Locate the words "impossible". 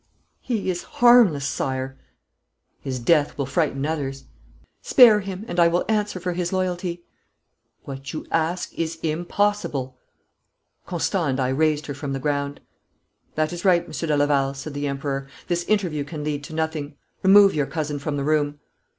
9.03-9.95